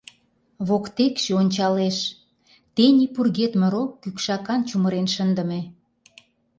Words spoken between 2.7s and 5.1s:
тений пургедме рок кӱкшакан чумырен